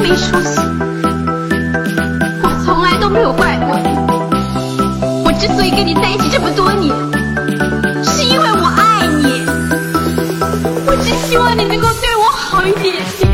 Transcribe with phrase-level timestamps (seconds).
[0.00, 0.60] 没出息，
[2.42, 3.88] 我从来都没有怪过你。
[5.24, 6.90] 我之所以跟你在一起这么多年，
[8.02, 9.44] 是因为我爱你。
[10.86, 13.29] 我只希望你能够对我好一点。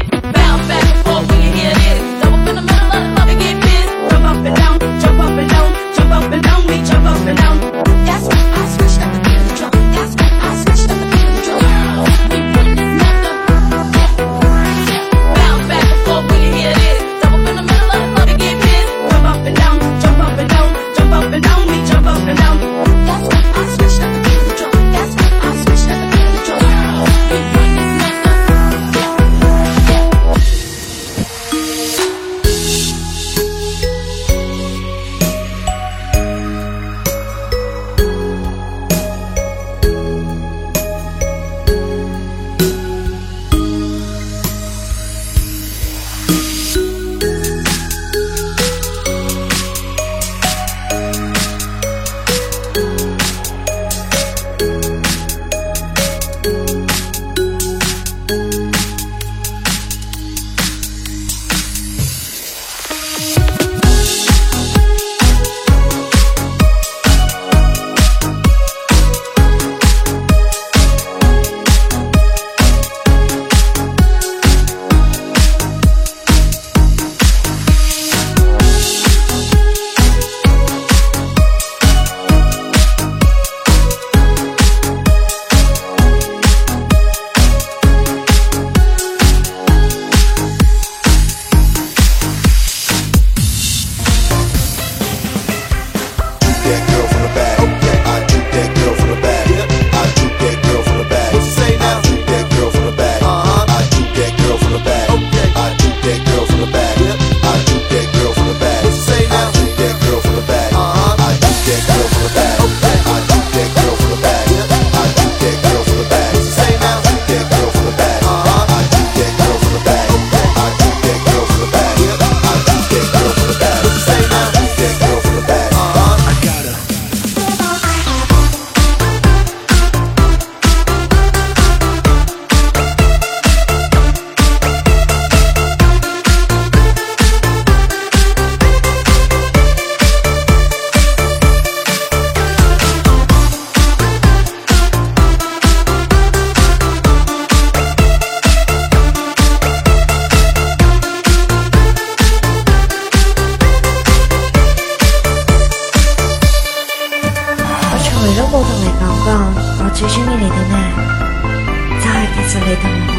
[162.69, 163.15] 你等会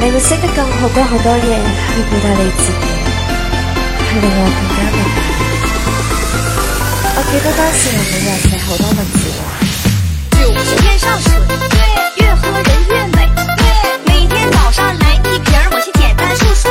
[0.00, 2.72] 你会识得更好多好多嘢去表达你自己。
[4.08, 4.98] 去令我更加的
[7.14, 9.22] 我记得当时我们也写好多文字。
[10.32, 11.78] 酒是天上水对
[12.24, 13.16] 越喝人越美
[14.04, 16.67] 每天早上来一瓶我先简单漱漱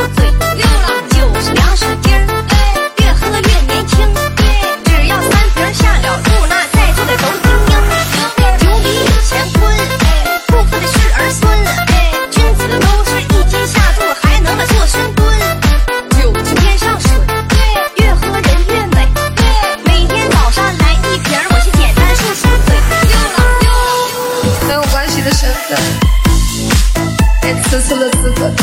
[24.77, 25.75] 没有关系的身份，
[27.41, 28.53] 没吃醋的资格。